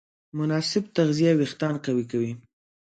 [0.39, 2.31] مناسب تغذیه وېښتيان قوي کوي.